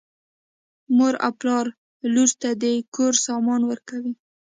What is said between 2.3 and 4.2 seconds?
ته د کور سامان ورکوي.